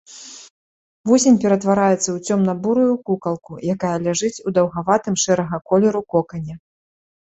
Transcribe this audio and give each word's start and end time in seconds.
Вусень 1.09 1.37
ператвараецца 1.43 2.07
ў 2.11 2.17
цёмна-бурую 2.27 2.89
кукалку, 3.11 3.51
якая 3.77 3.95
ляжыць 4.09 4.35
у 4.47 4.59
даўгаватым 4.61 5.15
шэрага 5.29 5.65
колеру 5.73 6.01
кокане. 6.15 6.63